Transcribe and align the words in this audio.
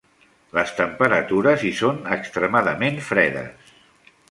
Les 0.57 0.71
temperatures 0.79 1.67
hi 1.69 1.73
són 1.81 2.01
extremadament 2.17 3.01
fredes. 3.13 3.73